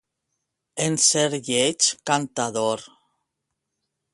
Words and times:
En 0.85 0.95
ser 1.07 1.29
lleig, 1.49 1.91
cantador. 2.11 2.89